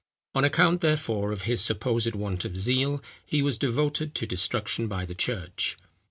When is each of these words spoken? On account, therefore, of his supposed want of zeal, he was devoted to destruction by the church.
On 0.33 0.43
account, 0.43 0.81
therefore, 0.81 1.31
of 1.31 1.43
his 1.43 1.63
supposed 1.63 2.15
want 2.15 2.43
of 2.43 2.57
zeal, 2.57 3.03
he 3.23 3.43
was 3.43 3.55
devoted 3.55 4.15
to 4.15 4.25
destruction 4.25 4.87
by 4.87 5.05
the 5.05 5.13
church. 5.13 5.77